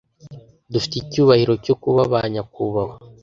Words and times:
Dufite 0.71 0.95
icyubahiro 0.97 1.53
cyo 1.65 1.75
kuba 1.81 2.01
banyakubahwa 2.13 2.95